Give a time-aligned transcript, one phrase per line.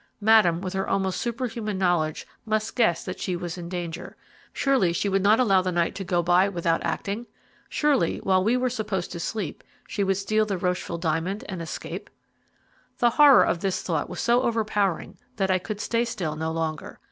[0.19, 4.15] Madame, with her almost superhuman knowledge, must guess that she was in danger.
[4.51, 7.27] Surely, she would not allow the night to go by without acting?
[7.69, 12.09] Surely, while we were supposed to sleep, she would steal the Rocheville diamond, and escape?
[12.97, 16.51] The horror of this thought was so over powering that I could stay still no
[16.51, 16.99] longer.